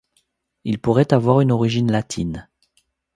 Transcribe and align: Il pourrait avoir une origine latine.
Il 0.63 0.79
pourrait 0.79 1.13
avoir 1.13 1.41
une 1.41 1.51
origine 1.51 1.91
latine. 1.91 2.47